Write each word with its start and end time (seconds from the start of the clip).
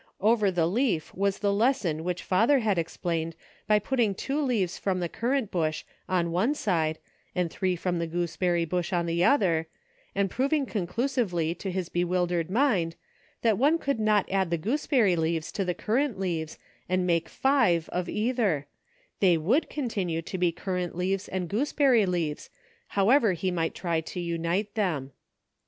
Over 0.19 0.49
the 0.49 0.65
leaf 0.65 1.13
was 1.13 1.37
the 1.37 1.53
lesson 1.53 2.03
which 2.03 2.23
father 2.23 2.57
had 2.57 2.79
explained 2.79 3.35
by 3.67 3.77
putting 3.77 4.15
two 4.15 4.41
leaves 4.41 4.79
from 4.79 4.99
the 4.99 5.07
currant 5.07 5.51
bush 5.51 5.83
on 6.09 6.31
one 6.31 6.55
side, 6.55 6.97
and 7.35 7.51
three 7.51 7.75
from 7.75 7.99
the 7.99 8.07
gooseberry 8.07 8.65
bush 8.65 8.91
on 8.91 9.05
the 9.05 9.23
other, 9.23 9.67
and 10.15 10.31
proving 10.31 10.65
conclusively 10.65 11.53
to 11.53 11.69
his 11.69 11.87
bewildered 11.87 12.49
mind 12.49 12.95
that 13.43 13.59
one 13.59 13.77
could 13.77 13.99
not 13.99 14.25
add 14.31 14.49
the 14.49 14.57
gooseberry 14.57 15.15
leaves 15.15 15.51
to 15.51 15.63
the 15.63 15.75
currant 15.75 16.17
leaves 16.17 16.57
and 16.89 17.07
mskejive 17.07 17.87
of 17.89 18.09
either; 18.09 18.65
they 19.19 19.37
would 19.37 19.69
continue 19.69 20.23
to 20.23 20.39
be 20.39 20.51
currant 20.51 20.95
leaves 20.95 21.27
and 21.27 21.47
goose 21.47 21.73
berry 21.73 22.07
leaves^ 22.07 22.49
however 22.87 23.33
he 23.33 23.51
might 23.51 23.75
try 23.75 24.01
to 24.01 24.19
unite 24.19 24.73
them. 24.73 25.11